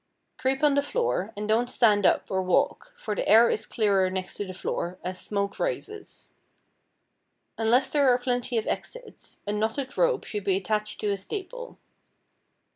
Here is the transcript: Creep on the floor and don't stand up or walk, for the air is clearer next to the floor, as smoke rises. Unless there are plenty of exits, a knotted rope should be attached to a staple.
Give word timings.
Creep 0.39 0.63
on 0.63 0.73
the 0.73 0.81
floor 0.81 1.31
and 1.37 1.47
don't 1.47 1.69
stand 1.69 2.07
up 2.07 2.31
or 2.31 2.41
walk, 2.41 2.91
for 2.97 3.13
the 3.13 3.27
air 3.29 3.51
is 3.51 3.67
clearer 3.67 4.09
next 4.09 4.33
to 4.33 4.43
the 4.47 4.51
floor, 4.55 4.97
as 5.03 5.21
smoke 5.21 5.59
rises. 5.59 6.33
Unless 7.55 7.91
there 7.91 8.09
are 8.09 8.17
plenty 8.17 8.57
of 8.57 8.65
exits, 8.65 9.43
a 9.45 9.51
knotted 9.51 9.95
rope 9.99 10.23
should 10.23 10.43
be 10.43 10.57
attached 10.57 10.99
to 11.01 11.11
a 11.11 11.17
staple. 11.17 11.77